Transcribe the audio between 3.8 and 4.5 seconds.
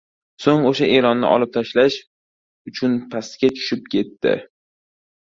ketdi.